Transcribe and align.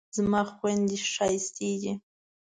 زما 0.15 0.41
خویندې 0.53 0.97
ښایستې 1.13 1.69
دي 1.81 1.93